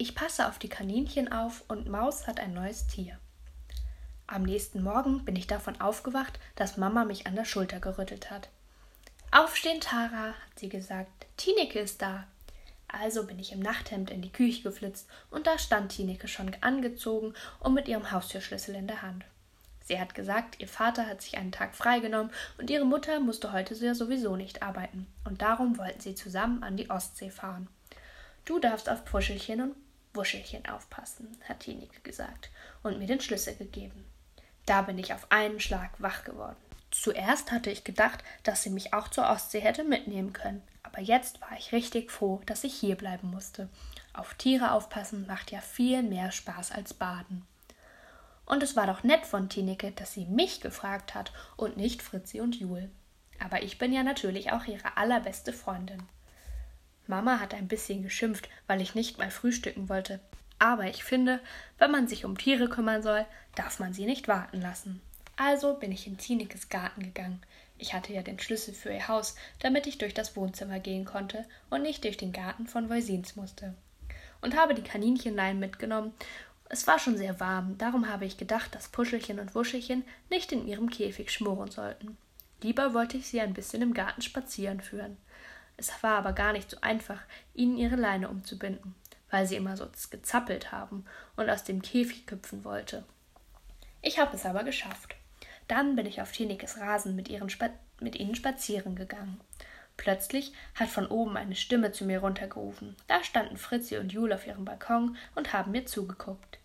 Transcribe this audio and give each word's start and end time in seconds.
Ich 0.00 0.14
passe 0.14 0.46
auf 0.46 0.60
die 0.60 0.68
Kaninchen 0.68 1.32
auf 1.32 1.64
und 1.66 1.88
Maus 1.88 2.28
hat 2.28 2.38
ein 2.38 2.54
neues 2.54 2.86
Tier. 2.86 3.18
Am 4.28 4.44
nächsten 4.44 4.80
Morgen 4.80 5.24
bin 5.24 5.34
ich 5.34 5.48
davon 5.48 5.80
aufgewacht, 5.80 6.38
dass 6.54 6.76
Mama 6.76 7.04
mich 7.04 7.26
an 7.26 7.34
der 7.34 7.44
Schulter 7.44 7.80
gerüttelt 7.80 8.30
hat. 8.30 8.48
Aufstehen, 9.32 9.80
Tara, 9.80 10.28
hat 10.28 10.58
sie 10.58 10.68
gesagt. 10.68 11.26
Tineke 11.36 11.80
ist 11.80 12.00
da. 12.00 12.28
Also 12.86 13.26
bin 13.26 13.40
ich 13.40 13.50
im 13.50 13.58
Nachthemd 13.58 14.10
in 14.10 14.22
die 14.22 14.30
Küche 14.30 14.62
geflitzt 14.62 15.08
und 15.32 15.48
da 15.48 15.58
stand 15.58 15.90
Tineke 15.90 16.28
schon 16.28 16.54
angezogen 16.60 17.34
und 17.58 17.74
mit 17.74 17.88
ihrem 17.88 18.12
Haustürschlüssel 18.12 18.76
in 18.76 18.86
der 18.86 19.02
Hand. 19.02 19.24
Sie 19.84 19.98
hat 19.98 20.14
gesagt, 20.14 20.60
ihr 20.60 20.68
Vater 20.68 21.06
hat 21.06 21.22
sich 21.22 21.36
einen 21.36 21.50
Tag 21.50 21.74
freigenommen 21.74 22.30
und 22.56 22.70
ihre 22.70 22.84
Mutter 22.84 23.18
musste 23.18 23.52
heute 23.52 23.74
ja 23.74 23.96
sowieso 23.96 24.36
nicht 24.36 24.62
arbeiten 24.62 25.08
und 25.24 25.42
darum 25.42 25.76
wollten 25.76 26.00
sie 26.00 26.14
zusammen 26.14 26.62
an 26.62 26.76
die 26.76 26.88
Ostsee 26.88 27.30
fahren. 27.30 27.66
Du 28.44 28.60
darfst 28.60 28.88
auf 28.88 29.04
Puschelchen 29.04 29.60
und 29.60 29.74
Wuschelchen 30.18 30.66
aufpassen, 30.66 31.38
hat 31.48 31.60
Tineke 31.60 32.00
gesagt 32.00 32.50
und 32.82 32.98
mir 32.98 33.06
den 33.06 33.20
Schlüssel 33.20 33.54
gegeben. 33.54 34.04
Da 34.66 34.82
bin 34.82 34.98
ich 34.98 35.14
auf 35.14 35.30
einen 35.30 35.60
Schlag 35.60 35.92
wach 35.98 36.24
geworden. 36.24 36.56
Zuerst 36.90 37.52
hatte 37.52 37.70
ich 37.70 37.84
gedacht, 37.84 38.24
dass 38.42 38.62
sie 38.62 38.70
mich 38.70 38.92
auch 38.94 39.08
zur 39.08 39.28
Ostsee 39.30 39.60
hätte 39.60 39.84
mitnehmen 39.84 40.32
können, 40.32 40.62
aber 40.82 41.00
jetzt 41.00 41.40
war 41.40 41.56
ich 41.56 41.72
richtig 41.72 42.10
froh, 42.10 42.40
dass 42.46 42.64
ich 42.64 42.74
hier 42.74 42.96
bleiben 42.96 43.30
musste. 43.30 43.68
Auf 44.12 44.34
Tiere 44.34 44.72
aufpassen 44.72 45.26
macht 45.28 45.52
ja 45.52 45.60
viel 45.60 46.02
mehr 46.02 46.32
Spaß 46.32 46.72
als 46.72 46.94
baden. 46.94 47.46
Und 48.44 48.62
es 48.64 48.74
war 48.74 48.86
doch 48.86 49.04
nett 49.04 49.24
von 49.24 49.48
Tineke, 49.48 49.92
dass 49.92 50.14
sie 50.14 50.24
mich 50.24 50.60
gefragt 50.60 51.14
hat 51.14 51.32
und 51.56 51.76
nicht 51.76 52.02
Fritzi 52.02 52.40
und 52.40 52.56
Jul. 52.56 52.90
Aber 53.38 53.62
ich 53.62 53.78
bin 53.78 53.92
ja 53.92 54.02
natürlich 54.02 54.50
auch 54.50 54.64
ihre 54.64 54.96
allerbeste 54.96 55.52
Freundin. 55.52 56.02
Mama 57.08 57.40
hat 57.40 57.54
ein 57.54 57.68
bisschen 57.68 58.02
geschimpft, 58.02 58.48
weil 58.66 58.80
ich 58.80 58.94
nicht 58.94 59.18
mal 59.18 59.30
frühstücken 59.30 59.88
wollte. 59.88 60.20
Aber 60.58 60.84
ich 60.84 61.02
finde, 61.02 61.40
wenn 61.78 61.90
man 61.90 62.08
sich 62.08 62.24
um 62.24 62.38
Tiere 62.38 62.68
kümmern 62.68 63.02
soll, 63.02 63.24
darf 63.54 63.80
man 63.80 63.92
sie 63.92 64.06
nicht 64.06 64.28
warten 64.28 64.60
lassen. 64.60 65.00
Also 65.36 65.74
bin 65.74 65.92
ich 65.92 66.06
in 66.06 66.18
Tinekes 66.18 66.68
Garten 66.68 67.02
gegangen. 67.02 67.40
Ich 67.78 67.94
hatte 67.94 68.12
ja 68.12 68.22
den 68.22 68.40
Schlüssel 68.40 68.74
für 68.74 68.92
ihr 68.92 69.08
Haus, 69.08 69.36
damit 69.60 69.86
ich 69.86 69.98
durch 69.98 70.14
das 70.14 70.36
Wohnzimmer 70.36 70.80
gehen 70.80 71.04
konnte 71.04 71.44
und 71.70 71.82
nicht 71.82 72.04
durch 72.04 72.16
den 72.16 72.32
Garten 72.32 72.66
von 72.66 72.88
Voisins 72.90 73.36
musste. 73.36 73.74
Und 74.40 74.56
habe 74.56 74.74
die 74.74 74.82
Kaninchenlein 74.82 75.58
mitgenommen 75.58 76.12
es 76.70 76.86
war 76.86 76.98
schon 76.98 77.16
sehr 77.16 77.40
warm, 77.40 77.78
darum 77.78 78.08
habe 78.08 78.26
ich 78.26 78.36
gedacht, 78.36 78.74
dass 78.74 78.88
Puschelchen 78.88 79.40
und 79.40 79.54
Wuschelchen 79.54 80.04
nicht 80.28 80.52
in 80.52 80.66
ihrem 80.66 80.90
Käfig 80.90 81.30
schmoren 81.30 81.70
sollten. 81.70 82.18
Lieber 82.62 82.92
wollte 82.92 83.16
ich 83.16 83.28
sie 83.28 83.40
ein 83.40 83.54
bisschen 83.54 83.82
im 83.82 83.94
Garten 83.94 84.20
spazieren 84.20 84.80
führen. 84.80 85.16
Es 85.78 86.02
war 86.02 86.18
aber 86.18 86.32
gar 86.32 86.52
nicht 86.52 86.70
so 86.70 86.76
einfach, 86.80 87.20
ihnen 87.54 87.78
ihre 87.78 87.96
Leine 87.96 88.28
umzubinden, 88.28 88.96
weil 89.30 89.46
sie 89.46 89.56
immer 89.56 89.76
so 89.76 89.86
gezappelt 90.10 90.72
haben 90.72 91.06
und 91.36 91.48
aus 91.48 91.64
dem 91.64 91.80
Käfig 91.80 92.24
hüpfen 92.28 92.64
wollte. 92.64 93.04
Ich 94.02 94.18
habe 94.18 94.36
es 94.36 94.44
aber 94.44 94.64
geschafft. 94.64 95.14
Dann 95.68 95.96
bin 95.96 96.04
ich 96.04 96.20
auf 96.20 96.32
Tinekes 96.32 96.78
Rasen 96.78 97.14
mit, 97.14 97.30
mit 98.00 98.16
ihnen 98.16 98.34
spazieren 98.34 98.96
gegangen. 98.96 99.40
Plötzlich 99.96 100.52
hat 100.74 100.88
von 100.88 101.06
oben 101.06 101.36
eine 101.36 101.56
Stimme 101.56 101.92
zu 101.92 102.04
mir 102.04 102.20
runtergerufen. 102.20 102.96
Da 103.06 103.22
standen 103.22 103.56
Fritzi 103.56 103.98
und 103.98 104.12
Jul 104.12 104.32
auf 104.32 104.46
ihrem 104.46 104.64
Balkon 104.64 105.16
und 105.36 105.52
haben 105.52 105.72
mir 105.72 105.86
zugeguckt. 105.86 106.58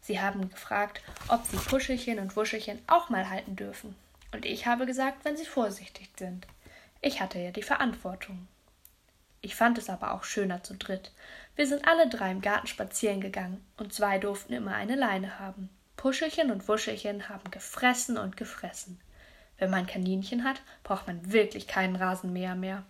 Sie 0.00 0.20
haben 0.20 0.48
gefragt, 0.48 1.02
ob 1.28 1.44
sie 1.44 1.56
Puschelchen 1.56 2.20
und 2.20 2.36
Wuschelchen 2.36 2.78
auch 2.86 3.10
mal 3.10 3.28
halten 3.28 3.56
dürfen. 3.56 3.96
Und 4.32 4.46
ich 4.46 4.66
habe 4.66 4.86
gesagt, 4.86 5.24
wenn 5.24 5.36
sie 5.36 5.46
vorsichtig 5.46 6.10
sind. 6.16 6.46
Ich 7.00 7.20
hatte 7.20 7.38
ja 7.38 7.50
die 7.50 7.62
Verantwortung. 7.62 8.48
Ich 9.40 9.54
fand 9.54 9.78
es 9.78 9.88
aber 9.88 10.12
auch 10.12 10.24
schöner 10.24 10.62
zu 10.62 10.74
dritt. 10.74 11.12
Wir 11.54 11.66
sind 11.66 11.86
alle 11.86 12.08
drei 12.08 12.30
im 12.30 12.40
Garten 12.40 12.66
spazieren 12.66 13.20
gegangen 13.20 13.64
und 13.76 13.92
zwei 13.92 14.18
durften 14.18 14.52
immer 14.52 14.74
eine 14.74 14.96
Leine 14.96 15.38
haben. 15.38 15.70
Puschelchen 15.96 16.50
und 16.50 16.68
Wuschelchen 16.68 17.28
haben 17.28 17.50
gefressen 17.50 18.18
und 18.18 18.36
gefressen. 18.36 19.00
Wenn 19.58 19.70
man 19.70 19.86
Kaninchen 19.86 20.44
hat, 20.44 20.60
braucht 20.84 21.06
man 21.06 21.32
wirklich 21.32 21.66
keinen 21.66 21.96
Rasenmäher 21.96 22.54
mehr. 22.54 22.84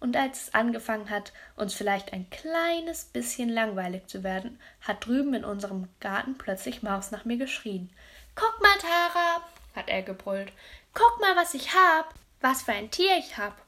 Und 0.00 0.16
als 0.16 0.42
es 0.42 0.54
angefangen 0.54 1.10
hat, 1.10 1.32
uns 1.54 1.74
vielleicht 1.74 2.12
ein 2.12 2.28
kleines 2.28 3.04
bisschen 3.04 3.48
langweilig 3.48 4.08
zu 4.08 4.24
werden, 4.24 4.58
hat 4.80 5.06
drüben 5.06 5.32
in 5.32 5.44
unserem 5.44 5.88
Garten 6.00 6.36
plötzlich 6.36 6.82
Maus 6.82 7.12
nach 7.12 7.24
mir 7.24 7.36
geschrien. 7.36 7.88
Guck 8.34 8.60
mal, 8.60 8.76
Tara, 8.80 9.42
hat 9.76 9.88
er 9.88 10.02
gebrüllt. 10.02 10.52
Guck 10.92 11.20
mal, 11.20 11.36
was 11.36 11.54
ich 11.54 11.72
hab, 11.72 12.14
was 12.42 12.62
für 12.62 12.72
ein 12.72 12.90
Tier 12.90 13.16
ich 13.18 13.38
hab. 13.38 13.62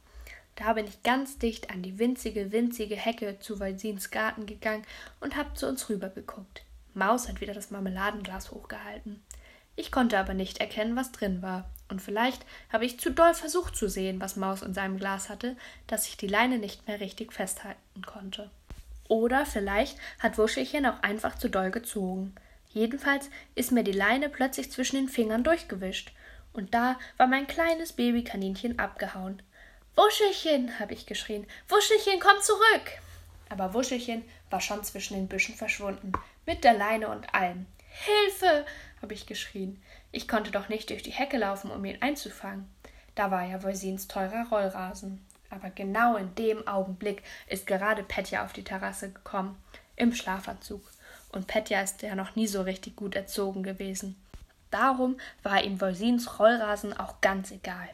Da 0.56 0.74
bin 0.74 0.86
ich 0.86 1.02
ganz 1.02 1.38
dicht 1.38 1.70
an 1.70 1.82
die 1.82 1.98
winzige, 1.98 2.52
winzige 2.52 2.96
Hecke 2.96 3.38
zu 3.38 3.58
Valsins 3.58 4.10
Garten 4.10 4.46
gegangen 4.46 4.84
und 5.20 5.36
hab 5.36 5.56
zu 5.56 5.66
uns 5.66 5.88
rübergeguckt. 5.88 6.64
Maus 6.92 7.28
hat 7.28 7.40
wieder 7.40 7.54
das 7.54 7.70
Marmeladenglas 7.70 8.52
hochgehalten. 8.52 9.22
Ich 9.76 9.90
konnte 9.90 10.18
aber 10.18 10.34
nicht 10.34 10.58
erkennen, 10.58 10.94
was 10.94 11.10
drin 11.10 11.42
war. 11.42 11.68
Und 11.88 12.00
vielleicht 12.00 12.46
habe 12.72 12.84
ich 12.84 13.00
zu 13.00 13.10
doll 13.10 13.34
versucht 13.34 13.76
zu 13.76 13.88
sehen, 13.88 14.20
was 14.20 14.36
Maus 14.36 14.62
in 14.62 14.74
seinem 14.74 14.98
Glas 14.98 15.28
hatte, 15.28 15.56
dass 15.88 16.06
ich 16.06 16.16
die 16.16 16.28
Leine 16.28 16.58
nicht 16.58 16.86
mehr 16.86 17.00
richtig 17.00 17.32
festhalten 17.32 18.02
konnte. 18.06 18.50
Oder 19.08 19.44
vielleicht 19.44 19.98
hat 20.20 20.38
Wuschelchen 20.38 20.86
auch 20.86 21.02
einfach 21.02 21.36
zu 21.36 21.50
doll 21.50 21.70
gezogen. 21.70 22.34
Jedenfalls 22.70 23.28
ist 23.54 23.72
mir 23.72 23.84
die 23.84 23.92
Leine 23.92 24.28
plötzlich 24.28 24.70
zwischen 24.70 24.96
den 24.96 25.08
Fingern 25.08 25.44
durchgewischt. 25.44 26.12
Und 26.54 26.72
da 26.72 26.98
war 27.18 27.26
mein 27.26 27.46
kleines 27.46 27.92
Babykaninchen 27.92 28.78
abgehauen. 28.78 29.42
Wuschelchen, 29.96 30.78
habe 30.80 30.94
ich 30.94 31.04
geschrien. 31.04 31.46
Wuschelchen, 31.68 32.20
komm 32.20 32.40
zurück! 32.40 32.90
Aber 33.48 33.74
Wuschelchen 33.74 34.24
war 34.50 34.60
schon 34.60 34.82
zwischen 34.82 35.14
den 35.14 35.28
Büschen 35.28 35.54
verschwunden, 35.54 36.12
mit 36.46 36.64
der 36.64 36.74
Leine 36.74 37.08
und 37.08 37.34
allem. 37.34 37.66
Hilfe! 37.88 38.64
habe 39.02 39.14
ich 39.14 39.26
geschrien. 39.26 39.82
Ich 40.12 40.26
konnte 40.26 40.50
doch 40.50 40.68
nicht 40.68 40.90
durch 40.90 41.02
die 41.02 41.12
Hecke 41.12 41.36
laufen, 41.36 41.70
um 41.70 41.84
ihn 41.84 42.00
einzufangen. 42.00 42.68
Da 43.14 43.30
war 43.30 43.44
ja 43.44 43.62
Voisins 43.62 44.08
teurer 44.08 44.46
Rollrasen. 44.48 45.24
Aber 45.50 45.70
genau 45.70 46.16
in 46.16 46.34
dem 46.34 46.66
Augenblick 46.66 47.22
ist 47.48 47.66
gerade 47.66 48.02
Petja 48.02 48.44
auf 48.44 48.52
die 48.52 48.64
Terrasse 48.64 49.10
gekommen, 49.12 49.56
im 49.96 50.12
Schlafanzug. 50.12 50.82
Und 51.30 51.46
Petja 51.46 51.80
ist 51.82 52.02
ja 52.02 52.14
noch 52.14 52.34
nie 52.34 52.46
so 52.46 52.62
richtig 52.62 52.96
gut 52.96 53.14
erzogen 53.14 53.62
gewesen. 53.62 54.16
Darum 54.74 55.18
war 55.44 55.62
ihm 55.62 55.80
Voisins 55.80 56.40
Rollrasen 56.40 56.98
auch 56.98 57.20
ganz 57.20 57.52
egal. 57.52 57.88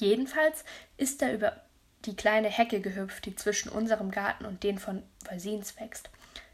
Jedenfalls 0.00 0.64
ist 0.96 1.20
er 1.20 1.34
über 1.34 1.60
die 2.06 2.16
kleine 2.16 2.48
Hecke 2.48 2.80
gehüpft, 2.80 3.26
die 3.26 3.36
zwischen 3.36 3.68
unserem 3.68 4.10
Garten 4.10 4.46
und 4.46 4.62
den 4.62 4.78
von 4.78 5.02
Voisins 5.28 5.78
wächst. 5.78 6.08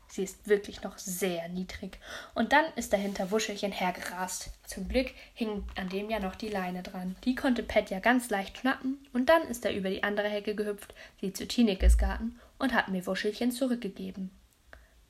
Sie 0.08 0.24
ist 0.24 0.48
wirklich 0.48 0.82
noch 0.82 0.98
sehr 0.98 1.48
niedrig. 1.48 2.00
Und 2.34 2.52
dann 2.52 2.64
ist 2.74 2.92
dahinter 2.92 3.30
Wuschelchen 3.30 3.70
hergerast. 3.70 4.50
Zum 4.66 4.88
Glück 4.88 5.12
hing 5.32 5.64
an 5.76 5.88
dem 5.88 6.10
ja 6.10 6.18
noch 6.18 6.34
die 6.34 6.48
Leine 6.48 6.82
dran. 6.82 7.14
Die 7.22 7.36
konnte 7.36 7.62
Pet 7.62 7.90
ja 7.90 8.00
ganz 8.00 8.30
leicht 8.30 8.58
schnappen. 8.58 9.06
Und 9.12 9.28
dann 9.28 9.42
ist 9.42 9.64
er 9.64 9.76
über 9.76 9.90
die 9.90 10.02
andere 10.02 10.28
Hecke 10.28 10.56
gehüpft, 10.56 10.92
sie 11.20 11.32
zu 11.32 11.46
Tinekes 11.46 11.98
Garten, 11.98 12.40
und 12.58 12.74
hat 12.74 12.88
mir 12.88 13.06
Wuschelchen 13.06 13.52
zurückgegeben. 13.52 14.32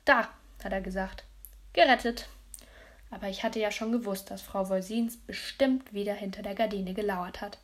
Da, 0.05 0.29
hat 0.63 0.73
er 0.73 0.83
gesagt. 0.83 1.25
Gerettet. 1.73 2.29
Aber 3.11 3.29
ich 3.29 3.43
hatte 3.43 3.59
ja 3.59 3.71
schon 3.71 3.93
gewusst, 3.93 4.31
dass 4.31 4.43
Frau 4.43 4.65
Volsins 4.65 5.17
bestimmt 5.17 5.93
wieder 5.93 6.15
hinter 6.15 6.43
der 6.43 6.55
Gardine 6.55 6.95
gelauert 6.95 7.41
hat. 7.41 7.59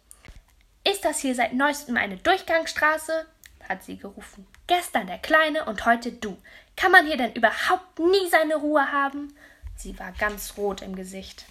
Ist 0.85 1.05
das 1.05 1.21
hier 1.21 1.35
seit 1.35 1.55
neuestem 1.55 1.97
eine 1.97 2.17
Durchgangsstraße? 2.17 3.27
hat 3.69 3.83
sie 3.83 3.97
gerufen. 3.97 4.47
Gestern 4.67 5.07
der 5.07 5.19
Kleine 5.19 5.65
und 5.65 5.87
heute 5.87 6.13
du. 6.13 6.37
Kann 6.77 6.93
man 6.93 7.07
hier 7.07 7.17
denn 7.17 7.33
überhaupt 7.33 7.99
nie 7.99 8.29
seine 8.31 8.57
Ruhe 8.57 8.93
haben? 8.93 9.35
Sie 9.77 9.99
war 9.99 10.13
ganz 10.13 10.57
rot 10.57 10.83
im 10.83 10.95
Gesicht. 10.95 11.45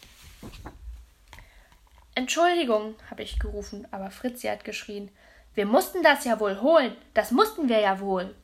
Entschuldigung, 2.16 2.96
habe 3.10 3.24
ich 3.24 3.40
gerufen, 3.40 3.88
aber 3.92 4.12
Fritzi 4.12 4.48
hat 4.48 4.64
geschrien. 4.64 5.10
Wir 5.56 5.66
mussten 5.66 6.04
das 6.04 6.26
ja 6.26 6.40
wohl 6.40 6.62
holen. 6.62 6.96
Das 7.14 7.32
mussten 7.32 7.70
wir 7.70 7.80
ja 7.80 8.00
wohl. 8.00 8.36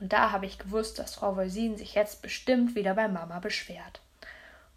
Und 0.00 0.12
da 0.12 0.32
habe 0.32 0.46
ich 0.46 0.58
gewusst, 0.58 0.98
dass 0.98 1.14
Frau 1.14 1.36
Voisin 1.36 1.76
sich 1.76 1.94
jetzt 1.94 2.20
bestimmt 2.20 2.74
wieder 2.74 2.94
bei 2.94 3.08
Mama 3.08 3.38
beschwert. 3.38 4.00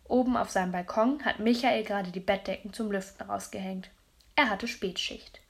Oben 0.08 0.38
auf 0.38 0.50
seinem 0.50 0.72
Balkon 0.72 1.24
hat 1.26 1.40
Michael 1.40 1.84
gerade 1.84 2.12
die 2.12 2.20
Bettdecken 2.20 2.74
zum 2.74 2.92
Lüften 2.92 3.30
rausgehängt. 3.30 3.90
Er 4.36 4.50
hatte 4.50 4.68
Spätschicht. 4.68 5.42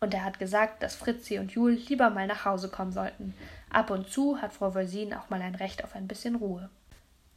Und 0.00 0.14
er 0.14 0.24
hat 0.24 0.38
gesagt, 0.38 0.82
dass 0.82 0.96
Fritzi 0.96 1.38
und 1.38 1.52
Jul 1.52 1.72
lieber 1.72 2.10
mal 2.10 2.26
nach 2.26 2.44
Hause 2.44 2.70
kommen 2.70 2.92
sollten. 2.92 3.34
Ab 3.68 3.90
und 3.90 4.08
zu 4.08 4.40
hat 4.40 4.52
Frau 4.52 4.74
Voisin 4.74 5.14
auch 5.14 5.30
mal 5.30 5.42
ein 5.42 5.54
Recht 5.54 5.84
auf 5.84 5.94
ein 5.94 6.08
bisschen 6.08 6.36
Ruhe. 6.36 6.70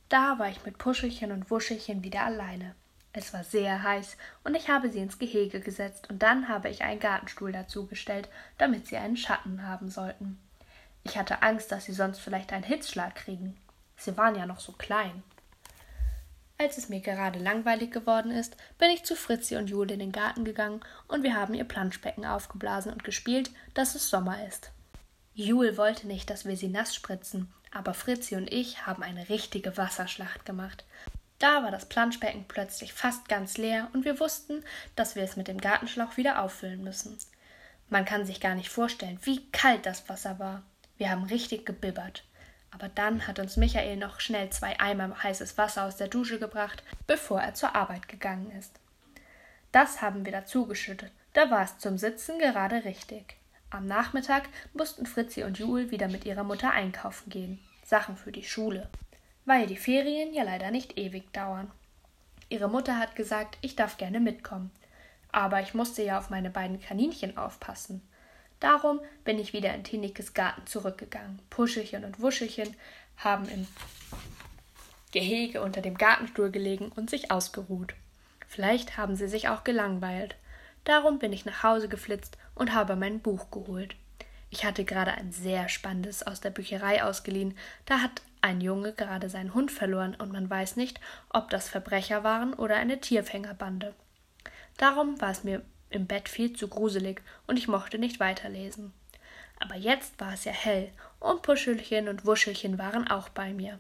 Da 0.10 0.40
war 0.40 0.50
ich 0.50 0.66
mit 0.66 0.78
Puschelchen 0.78 1.32
und 1.32 1.52
Wuschelchen 1.52 2.04
wieder 2.04 2.24
alleine. 2.24 2.74
Es 3.12 3.34
war 3.34 3.44
sehr 3.44 3.84
heiß 3.84 4.18
und 4.44 4.56
ich 4.56 4.70
habe 4.70 4.90
sie 4.90 5.00
ins 5.00 5.20
Gehege 5.20 5.60
gesetzt 5.60 6.10
und 6.10 6.24
dann 6.24 6.48
habe 6.48 6.70
ich 6.70 6.84
einen 6.84 7.00
Gartenstuhl 7.00 7.52
dazugestellt, 7.52 8.28
damit 8.58 8.88
sie 8.88 8.98
einen 8.98 9.18
Schatten 9.18 9.68
haben 9.68 9.90
sollten. 9.90 10.40
Ich 11.04 11.18
hatte 11.18 11.44
Angst, 11.44 11.72
dass 11.72 11.86
sie 11.86 11.94
sonst 11.94 12.20
vielleicht 12.20 12.54
einen 12.54 12.64
Hitzschlag 12.64 13.14
kriegen. 13.14 13.56
Sie 13.98 14.18
waren 14.18 14.36
ja 14.36 14.48
noch 14.48 14.60
so 14.60 14.72
klein. 14.72 15.22
Als 16.58 16.78
es 16.78 16.88
mir 16.88 17.02
gerade 17.02 17.40
langweilig 17.40 17.92
geworden 17.92 18.32
ist, 18.32 18.56
bin 18.78 18.90
ich 18.90 19.04
zu 19.04 19.16
Fritzi 19.16 19.56
und 19.58 19.70
Jule 19.70 19.94
in 19.94 20.00
den 20.00 20.12
Garten 20.12 20.46
gegangen 20.46 20.82
und 21.08 21.24
wir 21.24 21.36
haben 21.36 21.54
ihr 21.54 21.64
Planschbecken 21.64 22.26
aufgeblasen 22.26 22.94
und 22.94 23.04
gespielt, 23.04 23.52
dass 23.74 23.96
es 23.96 24.10
Sommer 24.10 24.46
ist. 24.48 24.72
Jule 25.34 25.78
wollte 25.78 26.08
nicht, 26.08 26.30
dass 26.30 26.46
wir 26.46 26.56
sie 26.56 26.70
nass 26.70 26.94
spritzen, 26.94 27.52
Aber 27.72 27.96
Fritzi 27.96 28.36
und 28.36 28.54
ich 28.54 28.86
haben 28.86 29.02
eine 29.02 29.30
richtige 29.30 29.78
Wasserschlacht 29.78 30.46
gemacht. 30.46 30.86
Da 31.40 31.64
war 31.64 31.72
das 31.72 31.90
Planschbecken 31.90 32.46
plötzlich 32.48 32.94
fast 32.94 33.28
ganz 33.28 33.58
leer 33.58 33.90
und 33.94 34.06
wir 34.06 34.20
wussten, 34.20 34.64
dass 34.96 35.16
wir 35.16 35.24
es 35.24 35.36
mit 35.36 35.48
dem 35.48 35.60
Gartenschlauch 35.60 36.16
wieder 36.18 36.42
auffüllen 36.42 36.84
müssen. 36.84 37.18
Man 37.90 38.06
kann 38.06 38.26
sich 38.26 38.40
gar 38.40 38.56
nicht 38.56 38.70
vorstellen, 38.70 39.20
wie 39.24 39.50
kalt 39.52 39.86
das 39.86 40.08
Wasser 40.08 40.40
war. 40.40 40.64
Wir 40.98 41.10
haben 41.10 41.24
richtig 41.24 41.66
gebibbert. 41.66 42.24
Aber 42.74 42.90
dann 42.90 43.28
hat 43.28 43.40
uns 43.40 43.58
Michael 43.58 43.98
noch 43.98 44.20
schnell 44.20 44.50
zwei 44.50 44.80
Eimer 44.80 45.22
heißes 45.22 45.58
Wasser 45.58 45.86
aus 45.86 45.98
der 45.98 46.08
Dusche 46.08 46.40
gebracht, 46.40 46.84
bevor 47.06 47.42
er 47.42 47.54
zur 47.54 47.76
Arbeit 47.76 48.08
gegangen 48.08 48.52
ist. 48.58 48.80
Das 49.72 50.02
haben 50.02 50.26
wir 50.26 50.32
dazugeschüttet, 50.32 51.12
da 51.34 51.50
war 51.50 51.64
es 51.64 51.78
zum 51.78 51.98
Sitzen 51.98 52.40
gerade 52.40 52.84
richtig. 52.84 53.36
Am 53.70 53.88
Nachmittag 53.88 54.44
mussten 54.74 55.08
Fritzi 55.08 55.44
und 55.44 55.58
Jul 55.58 55.90
wieder 55.90 56.08
mit 56.08 56.26
ihrer 56.26 56.44
Mutter 56.44 56.72
einkaufen 56.72 57.30
gehen. 57.30 57.60
Sachen 57.84 58.18
für 58.18 58.32
die 58.32 58.44
Schule. 58.44 58.88
Weil 59.46 59.66
die 59.66 59.78
Ferien 59.78 60.34
ja 60.34 60.44
leider 60.44 60.70
nicht 60.70 60.98
ewig 60.98 61.34
dauern. 61.34 61.72
Ihre 62.50 62.70
Mutter 62.70 63.00
hat 63.00 63.16
gesagt, 63.16 63.58
ich 63.62 63.76
darf 63.76 63.98
gerne 63.98 64.20
mitkommen. 64.20 64.70
Aber 65.32 65.62
ich 65.62 65.74
musste 65.74 66.04
ja 66.04 66.20
auf 66.20 66.30
meine 66.30 66.52
beiden 66.52 66.80
Kaninchen 66.80 67.36
aufpassen. 67.36 68.08
Darum 68.60 69.00
bin 69.24 69.40
ich 69.40 69.54
wieder 69.54 69.74
in 69.74 69.84
Tinikes 69.84 70.34
Garten 70.34 70.66
zurückgegangen. 70.66 71.40
Puschelchen 71.50 72.06
und 72.06 72.22
Wuschelchen 72.22 72.76
haben 73.18 73.48
im 73.50 73.68
Gehege 75.12 75.62
unter 75.62 75.82
dem 75.82 75.98
Gartenstuhl 75.98 76.50
gelegen 76.50 76.92
und 76.96 77.10
sich 77.10 77.32
ausgeruht. 77.32 77.94
Vielleicht 78.48 78.98
haben 78.98 79.16
sie 79.16 79.28
sich 79.28 79.50
auch 79.50 79.64
gelangweilt. 79.64 80.36
Darum 80.84 81.20
bin 81.20 81.34
ich 81.34 81.46
nach 81.46 81.64
Hause 81.64 81.88
geflitzt 81.88 82.38
und 82.56 82.74
habe 82.74 82.96
mein 82.96 83.20
Buch 83.20 83.52
geholt. 83.52 83.96
Ich 84.50 84.66
hatte 84.66 84.86
gerade 84.86 85.14
ein 85.14 85.32
sehr 85.32 85.70
spannendes 85.70 86.22
aus 86.22 86.40
der 86.40 86.52
Bücherei 86.52 87.04
ausgeliehen. 87.04 87.58
Da 87.86 88.00
hat 88.02 88.22
ein 88.42 88.62
Junge 88.62 88.94
gerade 88.94 89.30
seinen 89.30 89.54
Hund 89.54 89.72
verloren 89.72 90.16
und 90.16 90.32
man 90.32 90.50
weiß 90.50 90.76
nicht, 90.76 91.00
ob 91.30 91.50
das 91.50 91.70
Verbrecher 91.70 92.24
waren 92.24 92.54
oder 92.54 92.76
eine 92.76 93.00
Tierfängerbande. 93.00 93.96
Darum 94.78 95.20
war 95.22 95.32
es 95.32 95.44
mir 95.44 95.64
im 95.96 96.08
Bett 96.08 96.30
viel 96.30 96.54
zu 96.54 96.68
gruselig 96.68 97.22
und 97.48 97.58
ich 97.58 97.68
mochte 97.68 97.98
nicht 97.98 98.20
weiterlesen. 98.20 98.94
Aber 99.60 99.76
jetzt 99.76 100.20
war 100.20 100.34
es 100.34 100.46
ja 100.46 100.52
hell 100.52 100.92
und 101.20 101.42
Puschelchen 101.42 102.08
und 102.08 102.26
Wuschelchen 102.26 102.78
waren 102.78 103.08
auch 103.08 103.30
bei 103.30 103.54
mir. 103.54 103.80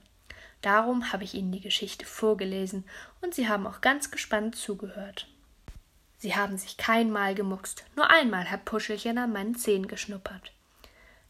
Darum 0.61 1.11
habe 1.11 1.25
ich 1.25 1.33
ihnen 1.33 1.51
die 1.51 1.59
Geschichte 1.59 2.05
vorgelesen 2.05 2.85
und 3.21 3.35
sie 3.35 3.49
haben 3.49 3.67
auch 3.67 3.81
ganz 3.81 4.11
gespannt 4.11 4.55
zugehört. 4.55 5.27
Sie 6.19 6.35
haben 6.35 6.57
sich 6.57 6.77
kein 6.77 7.11
Mal 7.11 7.35
gemuckst, 7.35 7.83
nur 7.97 8.09
einmal 8.09 8.49
hat 8.49 8.63
Puschelchen 8.63 9.17
an 9.17 9.33
meinen 9.33 9.55
Zehen 9.55 9.87
geschnuppert. 9.87 10.53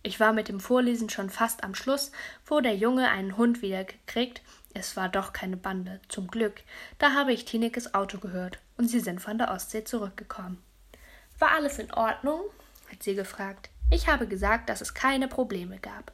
Ich 0.04 0.20
war 0.20 0.34
mit 0.34 0.50
dem 0.50 0.60
Vorlesen 0.60 1.10
schon 1.10 1.32
fast 1.32 1.64
am 1.64 1.74
Schluss, 1.74 2.12
wo 2.46 2.60
der 2.60 2.76
Junge 2.76 3.10
einen 3.10 3.38
Hund 3.38 3.62
wieder 3.62 3.86
gekriegt. 3.86 4.44
Es 4.74 4.96
war 4.96 5.10
doch 5.10 5.34
keine 5.34 5.58
Bande, 5.58 6.00
zum 6.10 6.28
Glück. 6.28 6.62
Da 7.00 7.14
habe 7.14 7.34
ich 7.34 7.46
Tinekes 7.46 7.96
Auto 7.96 8.20
gehört 8.20 8.60
und 8.78 8.88
sie 8.88 9.00
sind 9.00 9.20
von 9.20 9.38
der 9.38 9.52
Ostsee 9.52 9.84
zurückgekommen. 9.84 10.62
War 11.44 11.52
alles 11.52 11.78
in 11.78 11.94
Ordnung? 11.94 12.40
hat 12.90 13.04
sie 13.04 13.16
gefragt. 13.16 13.70
Ich 13.92 14.08
habe 14.08 14.28
gesagt, 14.28 14.70
dass 14.70 14.80
es 14.80 14.94
keine 14.94 15.28
Probleme 15.28 15.78
gab. 15.78 16.14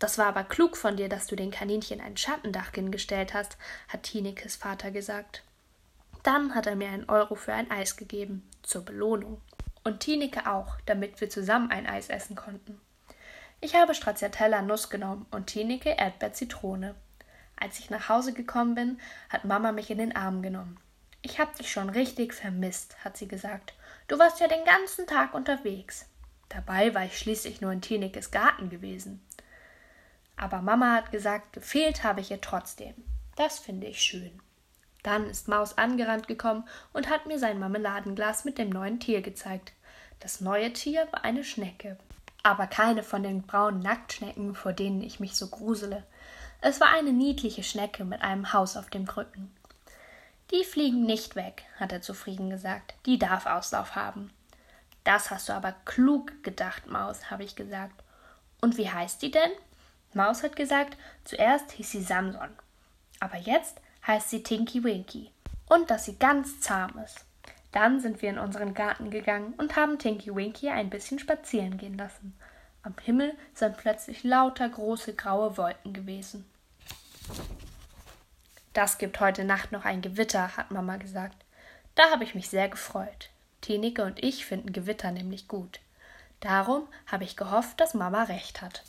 Das 0.00 0.18
war 0.18 0.26
aber 0.26 0.42
klug 0.42 0.76
von 0.76 0.96
dir, 0.96 1.08
dass 1.08 1.28
du 1.28 1.36
den 1.36 1.52
Kaninchen 1.52 2.00
ein 2.00 2.16
Schattendach 2.16 2.72
hingestellt 2.74 3.32
hast, 3.32 3.58
hat 3.86 4.02
Tinekes 4.02 4.56
Vater 4.56 4.90
gesagt. 4.90 5.44
Dann 6.24 6.56
hat 6.56 6.66
er 6.66 6.74
mir 6.74 6.88
einen 6.88 7.08
Euro 7.08 7.36
für 7.36 7.52
ein 7.52 7.70
Eis 7.70 7.96
gegeben, 7.96 8.42
zur 8.64 8.84
Belohnung. 8.84 9.40
Und 9.84 10.00
Tineke 10.00 10.50
auch, 10.50 10.80
damit 10.84 11.20
wir 11.20 11.30
zusammen 11.30 11.70
ein 11.70 11.86
Eis 11.86 12.08
essen 12.08 12.34
konnten. 12.34 12.80
Ich 13.60 13.76
habe 13.76 13.94
Stracciatella 13.94 14.62
Nuss 14.62 14.90
genommen 14.90 15.26
und 15.30 15.46
Tineke 15.46 15.90
Erdbeer 15.90 16.32
Zitrone. 16.32 16.96
Als 17.54 17.78
ich 17.78 17.88
nach 17.88 18.08
Hause 18.08 18.32
gekommen 18.32 18.74
bin, 18.74 19.00
hat 19.28 19.44
Mama 19.44 19.70
mich 19.70 19.92
in 19.92 19.98
den 19.98 20.16
Arm 20.16 20.42
genommen. 20.42 20.80
Ich 21.22 21.38
hab 21.38 21.54
dich 21.54 21.70
schon 21.70 21.88
richtig 21.88 22.34
vermisst, 22.34 23.04
hat 23.04 23.16
sie 23.16 23.28
gesagt. 23.28 23.74
Du 24.08 24.18
warst 24.18 24.40
ja 24.40 24.46
den 24.46 24.64
ganzen 24.64 25.06
Tag 25.06 25.34
unterwegs. 25.34 26.06
Dabei 26.48 26.94
war 26.94 27.04
ich 27.04 27.18
schließlich 27.18 27.60
nur 27.60 27.72
in 27.72 27.80
Tinekes 27.80 28.30
Garten 28.30 28.70
gewesen. 28.70 29.20
Aber 30.36 30.62
Mama 30.62 30.94
hat 30.94 31.10
gesagt, 31.10 31.52
gefehlt 31.52 32.04
habe 32.04 32.20
ich 32.20 32.30
ihr 32.30 32.40
trotzdem. 32.40 32.94
Das 33.36 33.58
finde 33.58 33.86
ich 33.88 34.00
schön. 34.00 34.40
Dann 35.02 35.28
ist 35.28 35.48
Maus 35.48 35.76
angerannt 35.78 36.28
gekommen 36.28 36.68
und 36.92 37.08
hat 37.08 37.26
mir 37.26 37.38
sein 37.38 37.58
Marmeladenglas 37.58 38.44
mit 38.44 38.58
dem 38.58 38.70
neuen 38.70 39.00
Tier 39.00 39.22
gezeigt. 39.22 39.72
Das 40.20 40.40
neue 40.40 40.72
Tier 40.72 41.08
war 41.10 41.24
eine 41.24 41.44
Schnecke. 41.44 41.96
Aber 42.42 42.66
keine 42.66 43.02
von 43.02 43.22
den 43.22 43.42
braunen 43.42 43.80
Nacktschnecken, 43.80 44.54
vor 44.54 44.72
denen 44.72 45.02
ich 45.02 45.18
mich 45.18 45.34
so 45.34 45.48
grusele. 45.48 46.04
Es 46.60 46.80
war 46.80 46.88
eine 46.88 47.12
niedliche 47.12 47.62
Schnecke 47.62 48.04
mit 48.04 48.22
einem 48.22 48.52
Haus 48.52 48.76
auf 48.76 48.88
dem 48.88 49.06
Krücken. 49.06 49.54
Die 50.52 50.64
fliegen 50.64 51.02
nicht 51.04 51.34
weg, 51.34 51.64
hat 51.78 51.92
er 51.92 52.02
zufrieden 52.02 52.50
gesagt. 52.50 52.94
Die 53.04 53.18
darf 53.18 53.46
Auslauf 53.46 53.96
haben. 53.96 54.30
Das 55.02 55.30
hast 55.30 55.48
du 55.48 55.52
aber 55.52 55.74
klug 55.84 56.42
gedacht, 56.42 56.86
Maus, 56.86 57.30
habe 57.30 57.44
ich 57.44 57.56
gesagt. 57.56 58.02
Und 58.60 58.76
wie 58.76 58.90
heißt 58.90 59.22
die 59.22 59.30
denn? 59.30 59.50
Maus 60.14 60.42
hat 60.42 60.56
gesagt, 60.56 60.96
zuerst 61.24 61.72
hieß 61.72 61.90
sie 61.90 62.02
Samson. 62.02 62.48
Aber 63.20 63.36
jetzt 63.36 63.80
heißt 64.06 64.30
sie 64.30 64.42
Tinky 64.42 64.82
Winky. 64.82 65.30
Und 65.68 65.90
dass 65.90 66.04
sie 66.04 66.18
ganz 66.18 66.60
zahm 66.60 66.98
ist. 67.04 67.24
Dann 67.72 68.00
sind 68.00 68.22
wir 68.22 68.30
in 68.30 68.38
unseren 68.38 68.72
Garten 68.72 69.10
gegangen 69.10 69.52
und 69.58 69.76
haben 69.76 69.98
Tinky 69.98 70.34
Winky 70.34 70.70
ein 70.70 70.90
bisschen 70.90 71.18
spazieren 71.18 71.76
gehen 71.76 71.98
lassen. 71.98 72.38
Am 72.82 72.94
Himmel 73.02 73.34
sind 73.52 73.76
plötzlich 73.76 74.22
lauter 74.22 74.68
große 74.68 75.14
graue 75.14 75.56
Wolken 75.56 75.92
gewesen. 75.92 76.46
Das 78.76 78.98
gibt 78.98 79.20
heute 79.20 79.42
Nacht 79.42 79.72
noch 79.72 79.86
ein 79.86 80.02
Gewitter, 80.02 80.54
hat 80.54 80.70
Mama 80.70 80.98
gesagt. 80.98 81.46
Da 81.94 82.10
habe 82.10 82.24
ich 82.24 82.34
mich 82.34 82.50
sehr 82.50 82.68
gefreut. 82.68 83.30
Tineke 83.62 84.04
und 84.04 84.22
ich 84.22 84.44
finden 84.44 84.70
Gewitter 84.70 85.10
nämlich 85.12 85.48
gut. 85.48 85.80
Darum 86.40 86.86
habe 87.06 87.24
ich 87.24 87.38
gehofft, 87.38 87.80
dass 87.80 87.94
Mama 87.94 88.24
recht 88.24 88.60
hat. 88.60 88.82